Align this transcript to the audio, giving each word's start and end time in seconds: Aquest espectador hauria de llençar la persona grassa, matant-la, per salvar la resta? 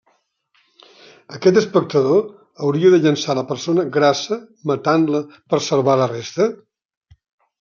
Aquest 1.39 1.59
espectador 1.61 2.23
hauria 2.67 2.91
de 2.95 2.99
llençar 3.03 3.35
la 3.39 3.43
persona 3.51 3.85
grassa, 3.97 4.37
matant-la, 4.71 5.23
per 5.55 5.63
salvar 5.67 5.99
la 6.01 6.11
resta? 6.15 6.49